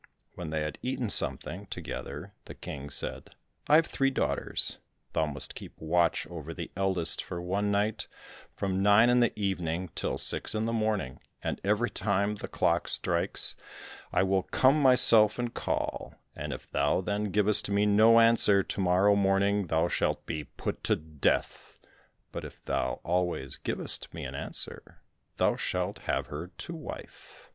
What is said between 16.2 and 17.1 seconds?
and if thou